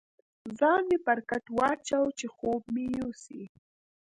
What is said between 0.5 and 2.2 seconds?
ځان مې پر کټ واچاوه،